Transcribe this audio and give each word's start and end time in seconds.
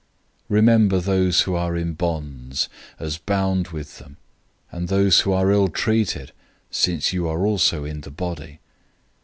013:003 0.45 0.47
Remember 0.49 0.99
those 0.99 1.41
who 1.41 1.53
are 1.53 1.77
in 1.77 1.93
bonds, 1.93 2.69
as 2.97 3.19
bound 3.19 3.67
with 3.67 3.99
them; 3.99 4.17
and 4.71 4.87
those 4.87 5.19
who 5.19 5.31
are 5.31 5.51
ill 5.51 5.67
treated, 5.67 6.31
since 6.71 7.13
you 7.13 7.27
are 7.27 7.45
also 7.45 7.85
in 7.85 8.01
the 8.01 8.09
body. 8.09 8.59